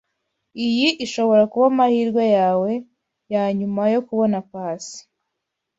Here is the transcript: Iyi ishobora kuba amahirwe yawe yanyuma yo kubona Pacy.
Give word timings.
Iyi 0.65 0.87
ishobora 1.05 1.43
kuba 1.51 1.65
amahirwe 1.71 2.23
yawe 2.37 2.71
yanyuma 3.33 3.81
yo 3.93 3.99
kubona 4.07 4.37
Pacy. 4.51 4.97